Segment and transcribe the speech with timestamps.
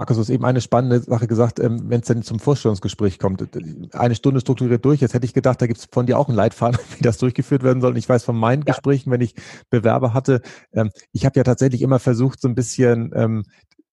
[0.00, 3.46] Markus, du hast eben eine spannende Sache gesagt, ähm, wenn es denn zum Vorstellungsgespräch kommt.
[3.92, 5.02] Eine Stunde strukturiert durch.
[5.02, 7.62] Jetzt hätte ich gedacht, da gibt es von dir auch einen Leitfaden, wie das durchgeführt
[7.62, 7.90] werden soll.
[7.90, 8.72] Und ich weiß von meinen ja.
[8.72, 9.34] Gesprächen, wenn ich
[9.68, 10.40] Bewerber hatte,
[10.72, 13.44] ähm, ich habe ja tatsächlich immer versucht, so ein bisschen ähm,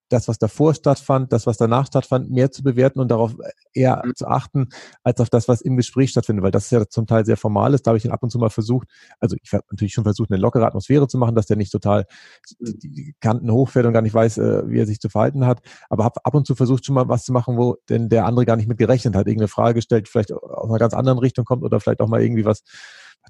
[0.09, 3.35] das, was davor stattfand, das, was danach stattfand, mehr zu bewerten und darauf
[3.73, 4.15] eher mhm.
[4.15, 4.69] zu achten,
[5.03, 7.73] als auf das, was im Gespräch stattfindet, weil das ist ja zum Teil sehr formal
[7.73, 7.85] ist.
[7.85, 8.87] Da habe ich dann ab und zu mal versucht,
[9.19, 12.05] also ich habe natürlich schon versucht, eine lockere Atmosphäre zu machen, dass der nicht total
[12.59, 16.03] die Kanten hochfährt und gar nicht weiß, äh, wie er sich zu verhalten hat, aber
[16.03, 18.55] habe ab und zu versucht, schon mal was zu machen, wo denn der andere gar
[18.55, 21.79] nicht mit gerechnet hat, irgendeine Frage gestellt, vielleicht aus einer ganz anderen Richtung kommt oder
[21.79, 22.63] vielleicht auch mal irgendwie was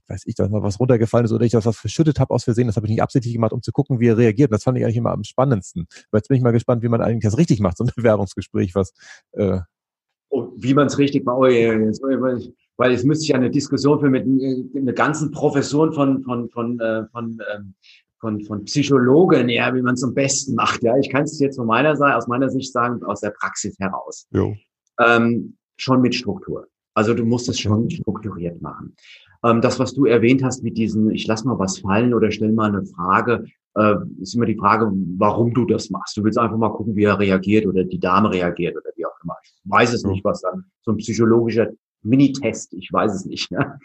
[0.07, 2.67] weiß ich, dass mal was runtergefallen ist oder ich das was verschüttet habe aus Versehen.
[2.67, 4.49] Das habe ich nicht absichtlich gemacht, um zu gucken, wie er reagiert.
[4.49, 5.87] Und das fand ich eigentlich immer am spannendsten.
[6.11, 8.75] Aber jetzt bin ich mal gespannt, wie man eigentlich das richtig macht, so ein Bewerbungsgespräch,
[8.75, 8.93] was
[9.33, 9.59] äh,
[10.29, 11.37] oh, wie man es richtig macht.
[11.37, 12.01] Oh, jetzt,
[12.77, 16.79] weil es müsste ich eine Diskussion für mit äh, einer ganzen Profession von, von, von,
[16.79, 17.73] äh, von, ähm,
[18.19, 20.83] von, von Psychologen, ja, wie man es am besten macht.
[20.83, 23.77] Ja, ich kann es jetzt von meiner Seite, aus meiner Sicht sagen, aus der Praxis
[23.79, 24.27] heraus.
[24.31, 24.55] Jo.
[24.99, 26.67] Ähm, schon mit Struktur.
[26.97, 28.95] Also du musst es schon strukturiert machen.
[29.43, 32.51] Ähm, das, was du erwähnt hast mit diesen, ich lass mal was fallen oder stell
[32.51, 33.45] mal eine Frage,
[33.75, 36.17] äh, ist immer die Frage, warum du das machst.
[36.17, 39.15] Du willst einfach mal gucken, wie er reagiert oder die Dame reagiert oder wie auch
[39.23, 39.35] immer.
[39.43, 41.67] Ich weiß es nicht, was dann so ein psychologischer
[42.01, 43.51] Minitest, ich weiß es nicht.
[43.51, 43.79] Ne?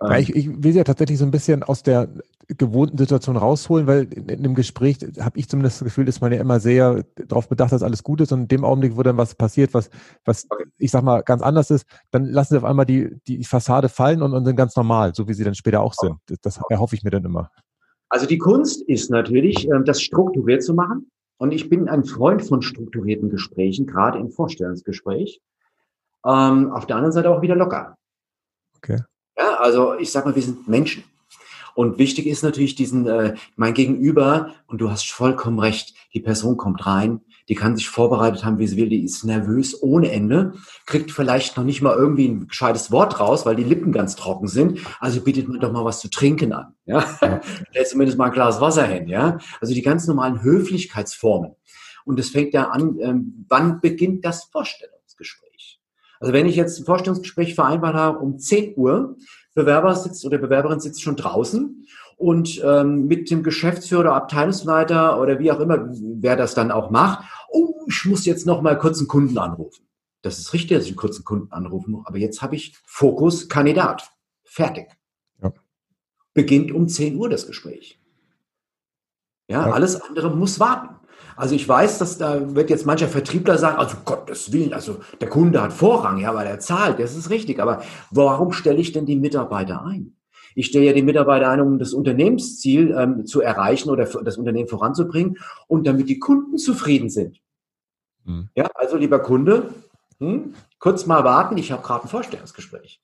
[0.00, 2.08] Ja, ich, ich will ja tatsächlich so ein bisschen aus der
[2.46, 6.32] gewohnten Situation rausholen, weil in, in dem Gespräch habe ich zumindest das Gefühl, ist man
[6.32, 9.16] ja immer sehr darauf bedacht, dass alles gut ist und in dem Augenblick, wo dann
[9.16, 9.90] was passiert, was,
[10.24, 10.46] was
[10.78, 14.22] ich sag mal ganz anders ist, dann lassen sie auf einmal die, die Fassade fallen
[14.22, 16.16] und, und sind ganz normal, so wie sie dann später auch sind.
[16.26, 17.50] Das, das erhoffe ich mir dann immer.
[18.08, 21.10] Also die Kunst ist natürlich, ähm, das strukturiert zu machen.
[21.38, 25.40] Und ich bin ein Freund von strukturierten Gesprächen, gerade im Vorstellungsgespräch.
[26.26, 27.96] Ähm, auf der anderen Seite auch wieder locker.
[28.76, 29.02] Okay.
[29.48, 31.04] Ja, also ich sag mal, wir sind Menschen.
[31.74, 36.56] Und wichtig ist natürlich diesen, äh, mein Gegenüber, und du hast vollkommen recht, die Person
[36.56, 40.54] kommt rein, die kann sich vorbereitet haben, wie sie will, die ist nervös ohne Ende,
[40.84, 44.48] kriegt vielleicht noch nicht mal irgendwie ein gescheites Wort raus, weil die Lippen ganz trocken
[44.48, 44.80] sind.
[45.00, 46.74] Also bietet man doch mal was zu trinken an.
[46.84, 47.04] Ja?
[47.22, 47.40] ja.
[47.70, 49.08] Stellt zumindest mal ein Glas Wasser hin.
[49.08, 49.38] Ja?
[49.60, 51.52] Also die ganz normalen Höflichkeitsformen.
[52.04, 55.48] Und es fängt ja an, ähm, wann beginnt das Vorstellungsgespräch?
[56.20, 59.16] Also wenn ich jetzt ein Vorstellungsgespräch vereinbart habe um 10 Uhr,
[59.58, 61.86] Bewerber sitzt oder Bewerberin sitzt schon draußen
[62.16, 67.24] und ähm, mit dem Geschäftsführer, Abteilungsleiter oder wie auch immer, wer das dann auch macht,
[67.50, 69.84] oh, ich muss jetzt noch mal kurz einen Kunden anrufen.
[70.22, 73.48] Das ist richtig, dass ich einen kurzen Kunden anrufen muss, aber jetzt habe ich Fokus
[73.48, 74.10] Kandidat.
[74.44, 74.88] Fertig.
[75.42, 75.52] Ja.
[76.34, 78.00] Beginnt um 10 Uhr das Gespräch.
[79.48, 80.97] Ja, ja, alles andere muss warten.
[81.38, 85.28] Also ich weiß, dass da wird jetzt mancher Vertriebler sagen, also Gottes Willen, also der
[85.28, 87.60] Kunde hat Vorrang, ja, weil er zahlt, das ist richtig.
[87.60, 90.16] Aber warum stelle ich denn die Mitarbeiter ein?
[90.56, 94.68] Ich stelle ja die Mitarbeiter ein, um das Unternehmensziel ähm, zu erreichen oder das Unternehmen
[94.68, 95.38] voranzubringen
[95.68, 97.40] und damit die Kunden zufrieden sind.
[98.24, 98.48] Hm.
[98.56, 99.72] Ja, also lieber Kunde,
[100.18, 103.00] hm, kurz mal warten, ich habe gerade ein Vorstellungsgespräch.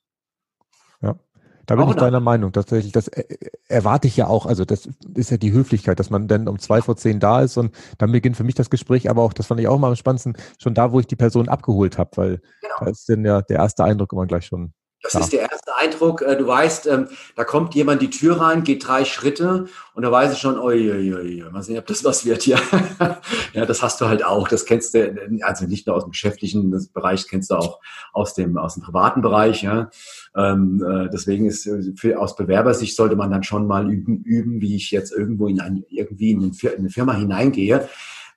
[1.01, 1.15] Ja.
[1.65, 2.51] Da bin auch ich deiner Meinung.
[2.51, 3.23] Tatsächlich, das äh,
[3.67, 4.45] erwarte ich ja auch.
[4.45, 7.57] Also das ist ja die Höflichkeit, dass man dann um zwei vor zehn da ist
[7.57, 9.09] und dann beginnt für mich das Gespräch.
[9.09, 11.49] Aber auch, das fand ich auch mal am spannendsten, schon da, wo ich die Person
[11.49, 12.75] abgeholt habe, weil genau.
[12.79, 14.73] da ist dann ja der erste Eindruck immer gleich schon
[15.05, 15.19] das ja.
[15.19, 16.21] ist der erste Eindruck.
[16.23, 20.11] Äh, du weißt, ähm, da kommt jemand die Tür rein, geht drei Schritte und da
[20.11, 22.59] weiß ich schon, oi, oi, oi, mal sehen, ob das was wird hier.
[23.53, 24.47] ja, das hast du halt auch.
[24.47, 27.79] Das kennst du, also nicht nur aus dem geschäftlichen Bereich, kennst du auch
[28.13, 29.61] aus dem, aus dem privaten Bereich.
[29.61, 29.89] Ja.
[30.35, 34.75] Ähm, äh, deswegen ist für, aus Bewerbersicht sollte man dann schon mal üben, üben, wie
[34.75, 37.87] ich jetzt irgendwo in ein, irgendwie in eine Firma hineingehe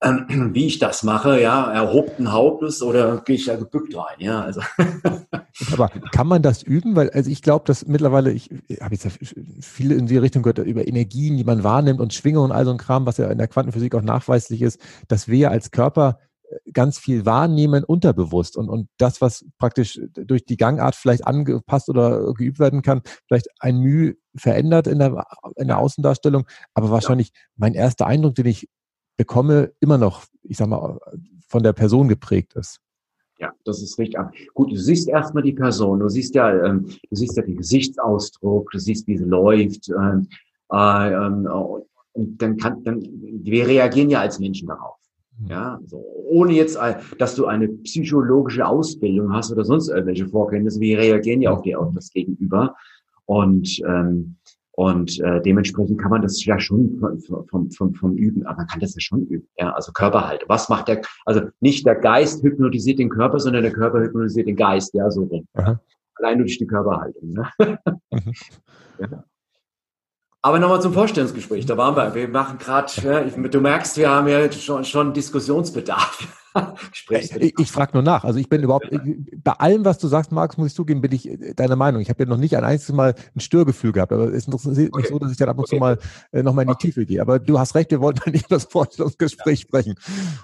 [0.02, 4.42] ähm, wie ich das mache, ja, erhobten Hauptes oder gehe ich da gebückt rein, ja,
[4.42, 4.60] also.
[5.72, 6.94] Aber kann man das üben?
[6.94, 8.50] Weil, also ich glaube, dass mittlerweile, ich
[8.80, 9.08] habe jetzt
[9.60, 12.70] viele in die Richtung gehört, über Energien, die man wahrnimmt und Schwingungen und all so
[12.70, 16.70] ein Kram, was ja in der Quantenphysik auch nachweislich ist, dass wir als Körper äh,
[16.72, 22.32] ganz viel wahrnehmen unterbewusst und, und das, was praktisch durch die Gangart vielleicht angepasst oder
[22.34, 25.26] geübt werden kann, vielleicht ein Mühe verändert in der,
[25.56, 26.46] in der Außendarstellung.
[26.74, 28.68] Aber wahrscheinlich mein erster Eindruck, den ich
[29.18, 30.98] bekomme, immer noch, ich sag mal,
[31.46, 32.80] von der Person geprägt ist.
[33.38, 34.18] Ja, das ist richtig.
[34.54, 38.70] Gut, du siehst erstmal die Person, du siehst ja, ähm, du siehst ja den Gesichtsausdruck,
[38.70, 40.28] du siehst, wie sie läuft, ähm,
[40.72, 41.46] äh, ähm,
[42.12, 44.96] und dann kann, dann, wir reagieren ja als Menschen darauf.
[45.38, 45.46] Mhm.
[45.48, 50.80] Ja, so, ohne jetzt, äh, dass du eine psychologische Ausbildung hast oder sonst irgendwelche Vorkenntnisse,
[50.80, 52.74] wir reagieren ja auf, die, auf das Gegenüber.
[53.24, 54.36] Und ähm,
[54.78, 57.00] und äh, dementsprechend kann man das ja schon
[57.50, 59.48] vom, vom, vom Üben, aber man kann das ja schon üben.
[59.58, 59.72] Ja?
[59.72, 60.48] Also Körperhaltung.
[60.48, 64.54] Was macht der, also nicht der Geist hypnotisiert den Körper, sondern der Körper hypnotisiert den
[64.54, 65.48] Geist, ja, so rum.
[65.54, 65.80] Aha.
[66.14, 67.30] Allein durch die Körperhaltung.
[67.30, 67.50] Ne?
[68.12, 68.32] Mhm.
[69.00, 69.24] ja.
[70.40, 71.66] Aber nochmal zum Vorstellungsgespräch.
[71.66, 72.14] Da waren wir.
[72.14, 76.28] Wir machen gerade, ja, du merkst, wir haben ja schon, schon Diskussionsbedarf.
[77.10, 78.24] ich, ich frage nur nach.
[78.24, 81.28] Also ich bin überhaupt, bei allem, was du sagst, Marx, muss ich zugeben, bin ich
[81.56, 82.00] deiner Meinung.
[82.00, 85.02] Ich habe ja noch nicht ein einziges Mal ein Störgefühl gehabt, aber es interessiert okay.
[85.02, 85.76] mich so, dass ich dann ab und okay.
[85.76, 85.98] zu mal
[86.32, 87.20] äh, nochmal in die Tiefe gehe.
[87.20, 89.66] Aber du hast recht, wir wollten nicht über das Vorstellungsgespräch ja.
[89.66, 89.94] sprechen.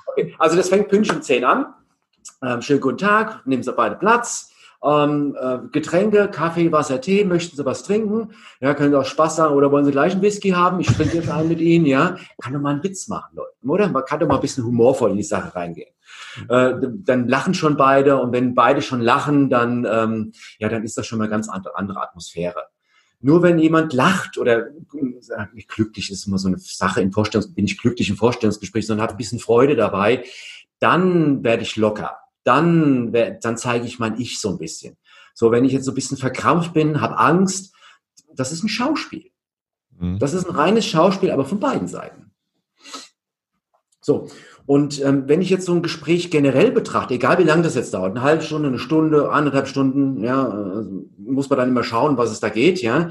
[0.07, 0.35] Okay.
[0.39, 1.67] Also das fängt pünktlich um 10 an.
[2.43, 4.51] Ähm, schönen guten Tag, nehmen Sie beide Platz.
[4.85, 8.35] Ähm, äh, Getränke, Kaffee, Wasser, Tee, möchten Sie was trinken?
[8.61, 10.79] Ja, können Sie auch Spaß sagen oder wollen Sie gleich einen Whisky haben?
[10.81, 12.17] Ich trinke jetzt einen mit Ihnen, ja.
[12.43, 13.89] Kann doch mal einen Witz machen, Leute, oder?
[13.89, 15.89] Man kann doch mal ein bisschen humorvoll in die Sache reingehen.
[16.49, 20.99] Äh, dann lachen schon beide und wenn beide schon lachen, dann, ähm, ja, dann ist
[20.99, 22.67] das schon mal eine ganz andere, Atmosphäre.
[23.21, 27.65] Nur wenn jemand lacht oder äh, glücklich ist immer so eine Sache im Vorstellungs, bin
[27.65, 30.25] ich glücklich im Vorstellungsgespräch, sondern habe ein bisschen Freude dabei,
[30.79, 34.97] dann werde ich locker dann, dann zeige ich mein Ich so ein bisschen.
[35.35, 37.75] So, wenn ich jetzt so ein bisschen verkrampft bin, habe Angst,
[38.35, 39.31] das ist ein Schauspiel.
[39.99, 40.19] Mhm.
[40.19, 42.31] Das ist ein reines Schauspiel, aber von beiden Seiten.
[44.01, 44.29] So,
[44.67, 47.95] und ähm, wenn ich jetzt so ein Gespräch generell betrachte, egal wie lange das jetzt
[47.95, 52.17] dauert, eine halbe Stunde, eine Stunde, anderthalb Stunden, ja, also muss man dann immer schauen,
[52.17, 53.11] was es da geht, ja.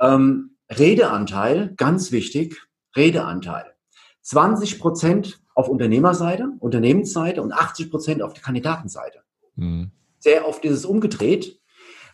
[0.00, 3.74] Ähm, Redeanteil, ganz wichtig, Redeanteil.
[4.22, 9.20] 20 Prozent auf Unternehmerseite, Unternehmensseite und 80 Prozent auf der Kandidatenseite.
[9.56, 9.90] Mhm.
[10.18, 11.60] Sehr oft ist es umgedreht,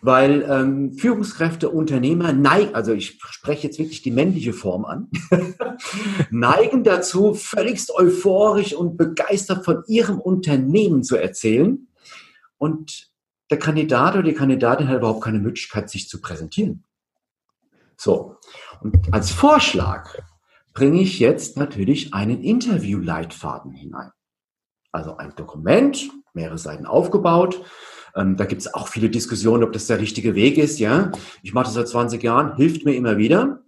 [0.02, 5.08] weil ähm, Führungskräfte, Unternehmer neigen, also ich spreche jetzt wirklich die männliche Form an,
[6.30, 11.86] neigen dazu, völligst euphorisch und begeistert von ihrem Unternehmen zu erzählen.
[12.58, 13.10] Und
[13.50, 16.84] der Kandidat oder die Kandidatin hat überhaupt keine Möglichkeit, sich zu präsentieren.
[17.96, 18.36] So.
[18.80, 20.18] Und als Vorschlag
[20.76, 24.10] bringe ich jetzt natürlich einen Interviewleitfaden hinein.
[24.92, 27.62] Also ein Dokument, mehrere Seiten aufgebaut.
[28.14, 30.78] Ähm, da gibt es auch viele Diskussionen, ob das der richtige Weg ist.
[30.78, 31.12] Ja,
[31.42, 33.62] ich mache das seit 20 Jahren, hilft mir immer wieder.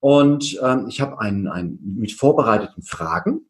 [0.00, 3.42] Und ähm, ich habe einen, einen mit vorbereiteten Fragen.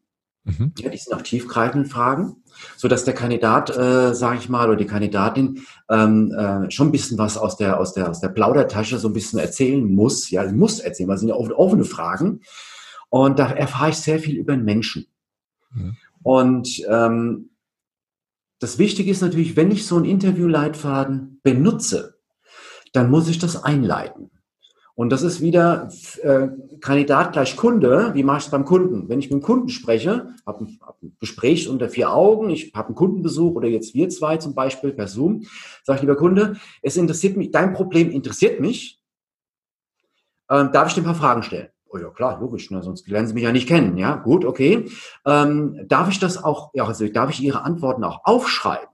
[0.43, 0.73] Mhm.
[0.77, 2.43] Ja, die sind auch tiefgreifenden Fragen,
[2.77, 6.91] so dass der Kandidat, äh, sage ich mal, oder die Kandidatin ähm, äh, schon ein
[6.91, 10.29] bisschen was aus der aus der aus der Plaudertasche so ein bisschen erzählen muss.
[10.29, 12.41] Ja, muss erzählen, weil es sind ja offene Fragen.
[13.09, 15.07] Und da erfahre ich sehr viel über den Menschen.
[15.71, 15.97] Mhm.
[16.23, 17.49] Und ähm,
[18.59, 22.19] das Wichtige ist natürlich, wenn ich so einen Interviewleitfaden benutze,
[22.93, 24.31] dann muss ich das einleiten.
[24.99, 25.89] Und das ist wieder
[26.23, 26.49] äh,
[26.81, 28.13] Kandidat gleich Kunde.
[28.15, 29.07] Wie mache ich es beim Kunden?
[29.07, 32.73] Wenn ich mit dem Kunden spreche, habe ein, hab ein Gespräch unter vier Augen, ich
[32.75, 35.45] habe einen Kundenbesuch oder jetzt wir zwei zum Beispiel per Zoom,
[35.85, 38.99] sage ich, lieber Kunde, es interessiert mich, dein Problem interessiert mich.
[40.49, 41.69] Ähm, darf ich dir ein paar Fragen stellen?
[41.91, 42.83] Oh ja, klar, logisch, ne?
[42.83, 43.97] sonst lernen Sie mich ja nicht kennen.
[43.97, 44.89] Ja, gut, okay.
[45.25, 48.89] Ähm, darf ich das auch, ja, also darf ich Ihre Antworten auch aufschreiben?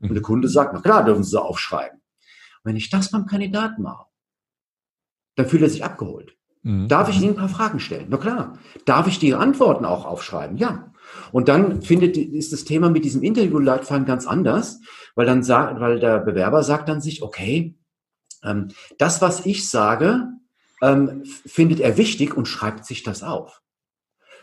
[0.00, 1.98] Und der Kunde sagt, na klar, dürfen Sie aufschreiben.
[1.98, 4.06] Und wenn ich das beim Kandidaten mache,
[5.36, 6.36] dann fühlt er sich abgeholt.
[6.62, 6.88] Mhm.
[6.88, 8.06] Darf ich Ihnen ein paar Fragen stellen?
[8.10, 8.58] Na klar.
[8.84, 10.56] Darf ich die Antworten auch aufschreiben?
[10.56, 10.92] Ja.
[11.32, 14.80] Und dann findet, ist das Thema mit diesem Interviewleitfaden ganz anders,
[15.14, 17.76] weil dann sagt, weil der Bewerber sagt dann sich, okay,
[18.44, 18.68] ähm,
[18.98, 20.28] das, was ich sage,
[20.80, 23.62] ähm, findet er wichtig und schreibt sich das auf.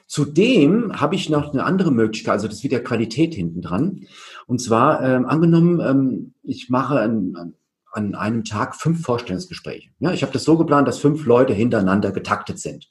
[0.07, 4.05] Zudem habe ich noch eine andere Möglichkeit, also das ist wieder Qualität hinten dran.
[4.45, 7.55] Und zwar ähm, angenommen, ähm, ich mache an,
[7.91, 9.89] an einem Tag fünf Vorstellungsgespräche.
[9.99, 12.89] Ja, ich habe das so geplant, dass fünf Leute hintereinander getaktet sind.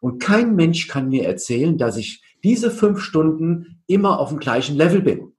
[0.00, 4.76] Und kein Mensch kann mir erzählen, dass ich diese fünf Stunden immer auf dem gleichen
[4.76, 5.32] Level bin.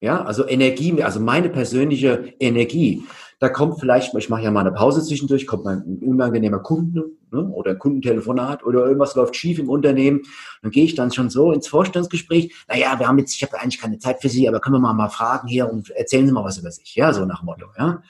[0.00, 3.04] Ja, also Energie, also meine persönliche Energie
[3.38, 7.10] da kommt vielleicht, ich mache ja mal eine Pause zwischendurch, kommt mal ein unangenehmer Kunde
[7.30, 10.22] ne, oder ein Kundentelefonat oder irgendwas läuft schief im Unternehmen.
[10.62, 12.54] Dann gehe ich dann schon so ins Vorstandsgespräch.
[12.68, 14.94] Naja, wir haben jetzt, ich habe eigentlich keine Zeit für Sie, aber können wir mal,
[14.94, 16.94] mal fragen hier und erzählen Sie mal was über sich.
[16.94, 17.66] Ja, so nach Motto.
[17.76, 18.02] Ja.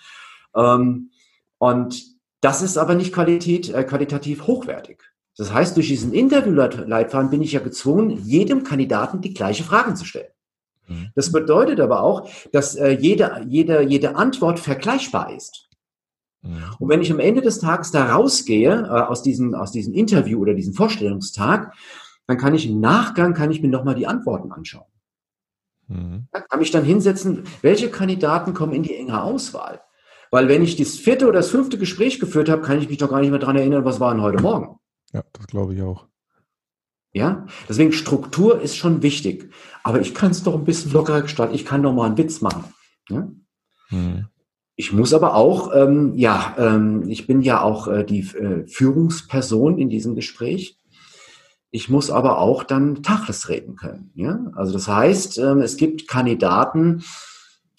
[0.55, 1.11] Ähm,
[1.59, 2.05] und
[2.41, 5.03] das ist aber nicht Qualität, äh, qualitativ hochwertig.
[5.37, 10.05] Das heißt, durch diesen Interviewleitfaden bin ich ja gezwungen, jedem Kandidaten die gleiche Fragen zu
[10.05, 10.31] stellen.
[10.89, 11.11] Mhm.
[11.15, 15.69] Das bedeutet aber auch, dass äh, jede, jede, jede Antwort vergleichbar ist.
[16.43, 16.63] Mhm.
[16.79, 20.41] Und wenn ich am Ende des Tages da rausgehe, äh, aus, diesem, aus diesem Interview
[20.41, 21.73] oder diesem Vorstellungstag,
[22.27, 24.87] dann kann ich im Nachgang, kann ich mir nochmal die Antworten anschauen.
[25.89, 26.27] Mhm.
[26.33, 29.81] Da kann ich dann hinsetzen, welche Kandidaten kommen in die enge Auswahl?
[30.31, 33.09] Weil wenn ich das vierte oder das fünfte Gespräch geführt habe, kann ich mich doch
[33.09, 34.79] gar nicht mehr daran erinnern, was war denn heute Morgen.
[35.13, 36.07] Ja, das glaube ich auch.
[37.17, 39.51] Ja, deswegen Struktur ist schon wichtig.
[39.83, 41.55] Aber ich kann es doch ein bisschen lockerer gestalten.
[41.55, 42.65] Ich kann doch mal einen Witz machen.
[43.09, 43.33] Ja?
[43.89, 44.27] Hm.
[44.75, 49.79] Ich muss aber auch, ähm, ja, ähm, ich bin ja auch äh, die äh, Führungsperson
[49.79, 50.79] in diesem Gespräch.
[51.71, 54.11] Ich muss aber auch dann Tacheles reden können.
[54.15, 54.53] Ja?
[54.55, 57.03] Also das heißt, ähm, es gibt Kandidaten,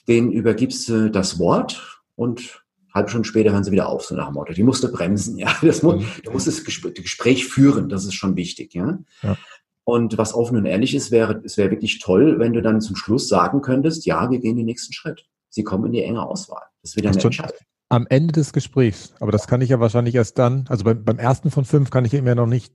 [0.08, 2.66] denen übergibst du das Wort und
[2.98, 4.54] halbe Stunde später hören sie wieder auf, so nach dem Motto.
[4.54, 5.56] Die musste bremsen, ja.
[5.62, 6.08] Das muss, mhm.
[6.24, 9.00] Du musst das Gespräch, Gespräch führen, das ist schon wichtig, ja.
[9.24, 9.38] ja.
[9.84, 12.98] Und was offen und ehrlich ist, wäre, es wäre wirklich toll, wenn du dann zum
[12.98, 15.26] Schluss sagen könntest, ja, wir gehen den nächsten Schritt.
[15.50, 16.64] Sie kommen in die enge Auswahl.
[16.82, 17.58] Das wird eine Entscheidung.
[17.90, 19.14] Am Ende des Gesprächs.
[19.22, 22.04] Aber das kann ich ja wahrscheinlich erst dann, also beim, beim ersten von fünf kann
[22.04, 22.74] ich eben ja noch nicht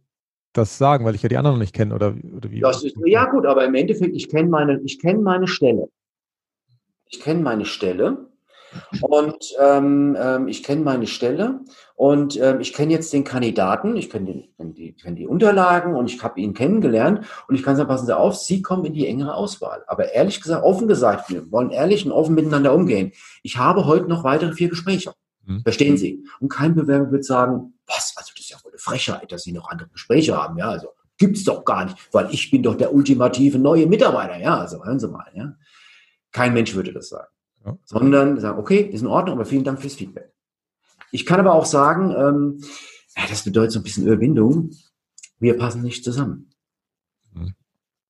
[0.54, 2.62] das sagen, weil ich ja die anderen noch nicht kenne oder, oder wie?
[2.62, 5.88] Ist, ja gut, aber im Endeffekt, ich kenne meine, ich kenne meine Stelle.
[7.10, 8.31] Ich kenne meine Stelle
[9.02, 11.60] und ähm, ähm, ich kenne meine Stelle
[11.94, 16.10] und ähm, ich kenne jetzt den Kandidaten, ich kenne kenn die, kenn die Unterlagen und
[16.10, 19.06] ich habe ihn kennengelernt und ich kann sagen, passen Sie auf, Sie kommen in die
[19.06, 19.84] engere Auswahl.
[19.86, 23.12] Aber ehrlich gesagt, offen gesagt, wir wollen ehrlich und offen miteinander umgehen.
[23.42, 25.12] Ich habe heute noch weitere vier Gespräche.
[25.46, 25.62] Hm.
[25.62, 26.24] Verstehen Sie?
[26.40, 29.52] Und kein Bewerber wird sagen, was, also das ist ja wohl eine Frechheit, dass Sie
[29.52, 30.56] noch andere Gespräche haben.
[30.58, 30.88] Ja, also
[31.18, 34.38] gibt's doch gar nicht, weil ich bin doch der ultimative neue Mitarbeiter.
[34.38, 35.30] Ja, also hören Sie mal.
[35.34, 35.54] Ja,
[36.30, 37.28] kein Mensch würde das sagen,
[37.64, 37.78] ja.
[37.85, 40.33] sondern sagen, okay, ist in Ordnung, aber vielen Dank fürs Feedback.
[41.11, 42.64] Ich kann aber auch sagen, ähm,
[43.28, 44.71] das bedeutet so ein bisschen Überwindung.
[45.38, 46.50] Wir passen nicht zusammen.
[47.33, 47.54] Mhm.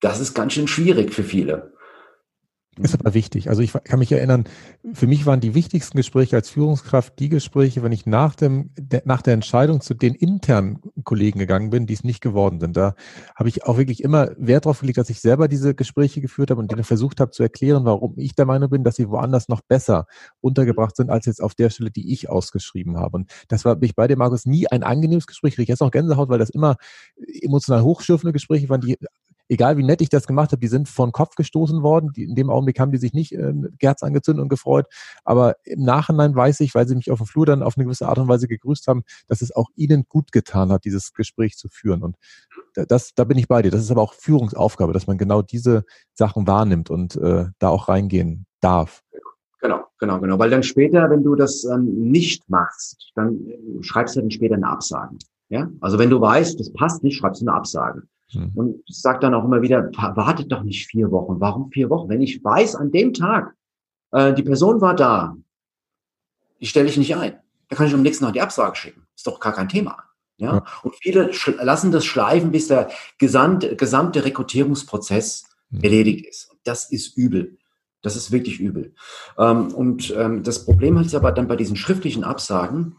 [0.01, 1.73] Das ist ganz schön schwierig für viele.
[2.83, 3.49] Ist aber wichtig.
[3.49, 4.45] Also ich kann mich erinnern,
[4.93, 8.71] für mich waren die wichtigsten Gespräche als Führungskraft die Gespräche, wenn ich nach dem,
[9.05, 12.77] nach der Entscheidung zu den internen Kollegen gegangen bin, die es nicht geworden sind.
[12.77, 12.95] Da
[13.37, 16.61] habe ich auch wirklich immer Wert darauf gelegt, dass ich selber diese Gespräche geführt habe
[16.61, 19.61] und denen versucht habe zu erklären, warum ich der Meinung bin, dass sie woanders noch
[19.61, 20.07] besser
[20.41, 23.17] untergebracht sind, als jetzt auf der Stelle, die ich ausgeschrieben habe.
[23.19, 25.57] Und das war mich bei dem Markus nie ein angenehmes Gespräch.
[25.57, 26.77] Ich jetzt noch Gänsehaut, weil das immer
[27.43, 28.99] emotional hochschürfende Gespräche waren, die
[29.53, 32.11] egal wie nett ich das gemacht habe, die sind vor den Kopf gestoßen worden.
[32.17, 34.87] Die, in dem Augenblick haben die sich nicht äh, Gerz angezündet und gefreut.
[35.25, 38.09] Aber im Nachhinein weiß ich, weil sie mich auf dem Flur dann auf eine gewisse
[38.09, 41.69] Art und Weise gegrüßt haben, dass es auch ihnen gut getan hat, dieses Gespräch zu
[41.69, 42.03] führen.
[42.03, 42.17] Und
[42.75, 43.71] das, da bin ich bei dir.
[43.71, 47.89] Das ist aber auch Führungsaufgabe, dass man genau diese Sachen wahrnimmt und äh, da auch
[47.89, 49.03] reingehen darf.
[49.61, 50.39] Genau, genau, genau.
[50.39, 54.55] Weil dann später, wenn du das ähm, nicht machst, dann äh, schreibst du dann später
[54.55, 55.17] eine Absage.
[55.51, 55.71] Ja?
[55.81, 58.03] Also wenn du weißt, das passt nicht, schreibst du eine Absage.
[58.35, 58.53] Mhm.
[58.55, 61.41] Und ich sage dann auch immer wieder, wartet doch nicht vier Wochen.
[61.41, 62.09] Warum vier Wochen?
[62.09, 63.55] Wenn ich weiß, an dem Tag,
[64.12, 65.37] äh, die Person war da,
[66.61, 67.39] die stelle ich nicht ein.
[67.69, 69.07] Da kann ich am nächsten Tag die Absage schicken.
[69.17, 70.05] Ist doch gar kein Thema.
[70.37, 70.55] Ja?
[70.55, 70.65] ja.
[70.83, 75.81] Und viele lassen das schleifen, bis der gesamte, gesamte Rekrutierungsprozess mhm.
[75.83, 76.51] erledigt ist.
[76.51, 77.59] Und das ist übel.
[78.03, 78.95] Das ist wirklich übel.
[79.39, 82.97] Ähm, und ähm, das Problem ist aber dann bei diesen schriftlichen Absagen,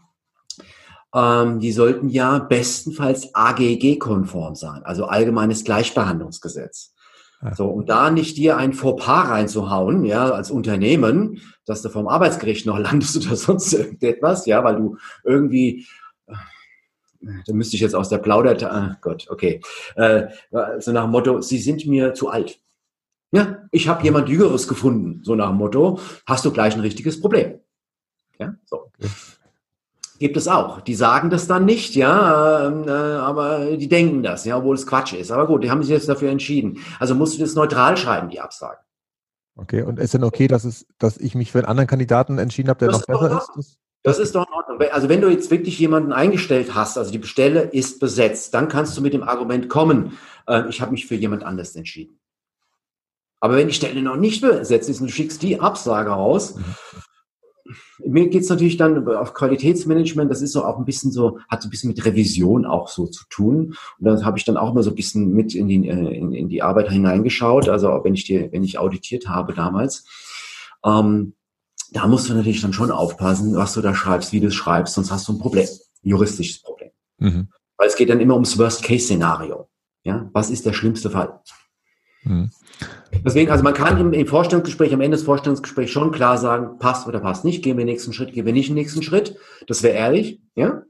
[1.14, 6.92] ähm, die sollten ja bestenfalls AGG-konform sein, also Allgemeines Gleichbehandlungsgesetz.
[7.52, 12.64] So, um da nicht dir ein Fauxpas reinzuhauen, ja, als Unternehmen, dass du vom Arbeitsgericht
[12.64, 15.86] noch landest oder sonst irgendetwas, ja, weil du irgendwie,
[16.26, 16.34] äh,
[17.46, 19.60] da müsste ich jetzt aus der Plauder, ah Gott, okay,
[19.96, 20.28] äh,
[20.78, 22.60] so nach dem Motto, sie sind mir zu alt.
[23.30, 27.20] Ja, ich habe jemand Jüngeres gefunden, so nach dem Motto, hast du gleich ein richtiges
[27.20, 27.60] Problem.
[28.38, 28.90] Ja, so.
[28.98, 29.10] Okay
[30.24, 30.80] gibt es auch.
[30.80, 35.12] Die sagen das dann nicht, ja, äh, aber die denken das, ja, obwohl es Quatsch
[35.12, 35.30] ist.
[35.30, 36.78] Aber gut, die haben sich jetzt dafür entschieden.
[36.98, 38.78] Also musst du das neutral schreiben, die Absage.
[39.54, 42.70] Okay, und ist denn okay, dass, es, dass ich mich für einen anderen Kandidaten entschieden
[42.70, 43.50] habe, der das noch besser ist?
[43.54, 44.88] Das, das ist doch in Ordnung.
[44.90, 48.96] Also wenn du jetzt wirklich jemanden eingestellt hast, also die Stelle ist besetzt, dann kannst
[48.96, 50.16] du mit dem Argument kommen,
[50.48, 52.18] äh, ich habe mich für jemand anders entschieden.
[53.40, 56.64] Aber wenn die Stelle noch nicht besetzt ist und du schickst die Absage raus, mhm
[58.06, 61.68] mir geht's natürlich dann auf Qualitätsmanagement, das ist so auch ein bisschen so, hat so
[61.68, 63.74] ein bisschen mit Revision auch so zu tun.
[63.98, 66.32] Und da habe ich dann auch immer so ein bisschen mit in die, äh, in,
[66.32, 70.06] in die Arbeit hineingeschaut, also wenn ich dir, wenn ich auditiert habe damals.
[70.84, 71.34] Ähm,
[71.92, 74.94] da musst du natürlich dann schon aufpassen, was du da schreibst, wie du es schreibst,
[74.94, 76.90] sonst hast du ein Problem, ein juristisches Problem.
[77.18, 77.48] Mhm.
[77.76, 79.68] Weil es geht dann immer ums Worst-Case-Szenario.
[80.02, 81.40] Ja, was ist der schlimmste Fall?
[82.24, 82.50] Mhm.
[83.24, 87.06] Deswegen, also man kann im, im, Vorstellungsgespräch, am Ende des Vorstellungsgesprächs schon klar sagen, passt
[87.06, 89.36] oder passt nicht, gehen wir den nächsten Schritt, gehen wir nicht den nächsten Schritt.
[89.66, 90.82] Das wäre ehrlich, ja.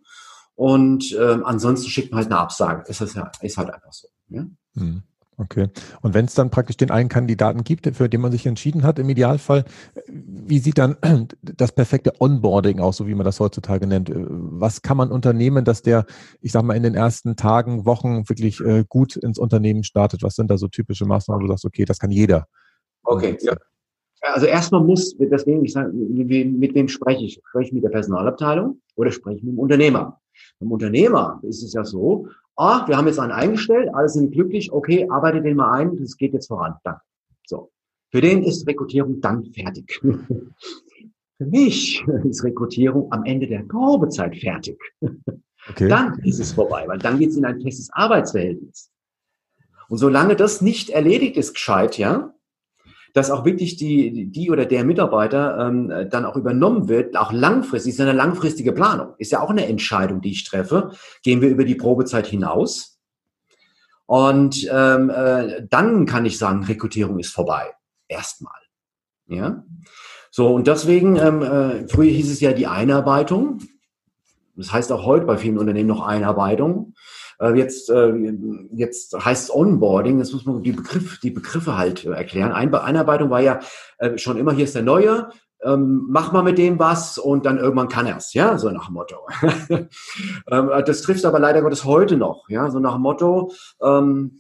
[0.54, 2.84] Und ähm, ansonsten schickt man halt eine Absage.
[2.88, 4.08] Ist das ja, ist halt einfach so.
[4.28, 4.46] Ja?
[4.76, 5.02] Hm.
[5.36, 5.68] Okay.
[6.00, 8.98] Und wenn es dann praktisch den einen Kandidaten gibt, für den man sich entschieden hat,
[8.98, 9.64] im Idealfall,
[10.06, 10.96] wie sieht dann
[11.42, 14.12] das perfekte Onboarding aus, so wie man das heutzutage nennt?
[14.14, 16.06] Was kann man unternehmen, dass der,
[16.40, 20.22] ich sag mal, in den ersten Tagen, Wochen wirklich äh, gut ins Unternehmen startet?
[20.22, 22.46] Was sind da so typische Maßnahmen, wo du sagst, okay, das kann jeder?
[23.02, 23.54] Okay, ja.
[24.22, 27.40] Also erstmal muss, deswegen, ich sage, mit wem spreche ich?
[27.46, 30.18] Spreche ich mit der Personalabteilung oder spreche ich mit dem Unternehmer?
[30.60, 34.73] Beim Unternehmer ist es ja so, ah, wir haben jetzt einen eingestellt, alle sind glücklich,
[34.73, 36.75] okay, arbeite den mal ein, das geht jetzt voran.
[36.84, 37.00] Danke.
[37.46, 37.70] So.
[38.11, 40.00] Für den ist Rekrutierung dann fertig.
[41.37, 44.80] Für mich ist Rekrutierung am Ende der Probezeit fertig.
[45.66, 45.88] Okay.
[45.88, 48.90] Dann ist es vorbei, weil dann geht es in ein festes Arbeitsverhältnis.
[49.88, 52.33] Und solange das nicht erledigt ist, gescheit, ja,
[53.14, 57.94] dass auch wirklich die, die oder der Mitarbeiter ähm, dann auch übernommen wird, auch langfristig,
[57.94, 60.90] ist eine langfristige Planung, ist ja auch eine Entscheidung, die ich treffe.
[61.23, 62.99] Gehen wir über die Probezeit hinaus?
[64.06, 67.73] Und ähm, äh, dann kann ich sagen, Rekrutierung ist vorbei.
[68.09, 68.52] Erstmal.
[69.26, 69.64] Ja.
[70.30, 73.61] So, und deswegen, ähm, äh, früher hieß es ja die Einarbeitung.
[74.56, 76.94] Das heißt auch heute bei vielen Unternehmen noch Einarbeitung.
[77.40, 78.12] Äh, jetzt, äh,
[78.70, 82.52] jetzt heißt es Onboarding, das muss man die, Begriff, die Begriffe halt erklären.
[82.52, 83.60] Einarbeitung war ja
[83.98, 85.28] äh, schon immer, hier ist der Neue,
[85.62, 88.86] ähm, mach mal mit dem was und dann irgendwann kann er es, ja, so nach
[88.86, 89.16] dem Motto.
[89.70, 94.38] ähm, das trifft aber leider Gottes heute noch, ja, so nach dem Motto, ähm,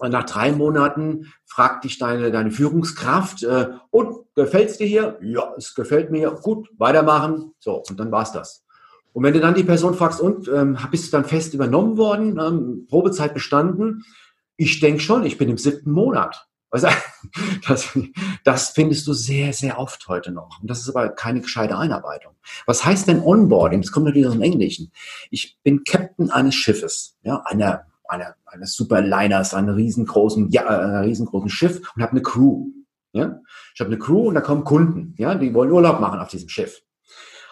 [0.00, 5.18] nach drei Monaten fragt dich deine, deine Führungskraft, äh, und gefällt's dir hier?
[5.22, 6.30] Ja, es gefällt mir.
[6.30, 7.52] Gut, weitermachen.
[7.58, 8.64] So, und dann war's das.
[9.12, 12.38] Und wenn du dann die Person fragst, und ähm, bist du dann fest übernommen worden,
[12.38, 14.04] ähm, Probezeit bestanden?
[14.56, 16.48] Ich denke schon, ich bin im siebten Monat.
[16.70, 16.88] Also,
[17.68, 17.98] das,
[18.44, 20.60] das findest du sehr, sehr oft heute noch.
[20.60, 22.34] Und das ist aber keine gescheite Einarbeitung.
[22.66, 23.80] Was heißt denn Onboarding?
[23.80, 24.92] Das kommt natürlich aus dem Englischen.
[25.30, 31.04] Ich bin Captain eines Schiffes, ja, einer, einer, eines Superliners, einem riesengroßen, ja, äh, einem
[31.04, 32.66] riesengroßen Schiff und habe eine Crew.
[33.12, 33.40] Ja?
[33.74, 36.48] Ich habe eine Crew und da kommen Kunden, ja, die wollen Urlaub machen auf diesem
[36.48, 36.82] Schiff.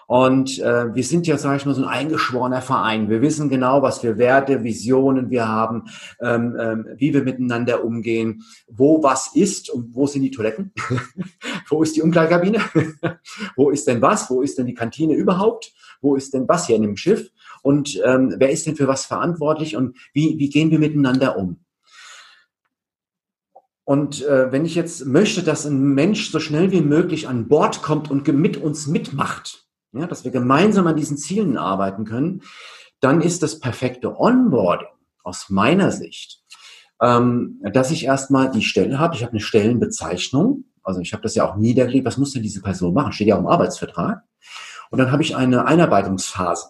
[0.07, 3.11] Und äh, wir sind ja, sage ich mal, so ein eingeschworener Verein.
[3.11, 5.85] Wir wissen genau, was für Werte, Visionen wir haben,
[6.21, 10.73] ähm, ähm, wie wir miteinander umgehen, wo was ist und wo sind die Toiletten,
[11.69, 12.61] wo ist die Umkleidekabine,
[13.57, 16.77] wo ist denn was, wo ist denn die Kantine überhaupt, wo ist denn was hier
[16.77, 17.31] in dem Schiff?
[17.63, 21.59] Und ähm, wer ist denn für was verantwortlich und wie, wie gehen wir miteinander um.
[23.83, 27.83] Und äh, wenn ich jetzt möchte, dass ein Mensch so schnell wie möglich an Bord
[27.83, 32.43] kommt und mit uns mitmacht, ja, dass wir gemeinsam an diesen Zielen arbeiten können,
[33.01, 34.89] dann ist das perfekte Onboarding
[35.23, 36.43] aus meiner Sicht,
[37.01, 39.15] ähm, dass ich erstmal die Stelle habe.
[39.15, 40.65] Ich habe eine Stellenbezeichnung.
[40.83, 42.07] Also ich habe das ja auch niedergelegt.
[42.07, 43.13] Was muss denn diese Person machen?
[43.13, 44.23] Steht ja auch im Arbeitsvertrag.
[44.91, 46.69] Und dann habe ich eine Einarbeitungsphase.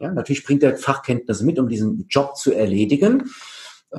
[0.00, 3.30] Ja, natürlich bringt er Fachkenntnisse mit, um diesen Job zu erledigen.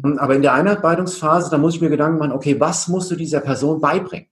[0.04, 3.16] Ähm, aber in der Einarbeitungsphase, da muss ich mir Gedanken machen, okay, was musst du
[3.16, 4.28] dieser Person beibringen?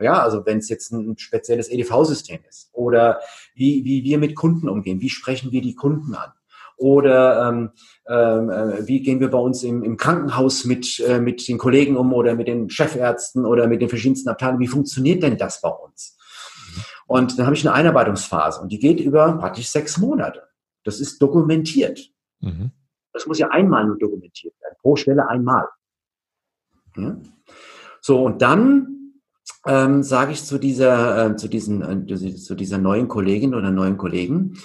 [0.00, 3.20] Ja, also wenn es jetzt ein spezielles EDV-System ist oder
[3.54, 6.32] wie, wie wir mit Kunden umgehen, wie sprechen wir die Kunden an
[6.76, 7.70] oder ähm,
[8.06, 11.96] ähm, äh, wie gehen wir bei uns im, im Krankenhaus mit, äh, mit den Kollegen
[11.96, 15.68] um oder mit den Chefärzten oder mit den verschiedensten Abteilungen, wie funktioniert denn das bei
[15.68, 16.18] uns?
[17.06, 20.42] Und dann habe ich eine Einarbeitungsphase und die geht über praktisch sechs Monate.
[20.84, 22.10] Das ist dokumentiert.
[22.40, 22.72] Mhm.
[23.12, 25.68] Das muss ja einmal nur dokumentiert werden, pro Stelle einmal.
[26.96, 27.16] Ja?
[28.00, 29.03] So, und dann
[29.66, 33.96] ähm, sage ich zu dieser, äh, zu, diesen, äh, zu dieser neuen Kollegin oder neuen
[33.96, 34.58] Kollegen,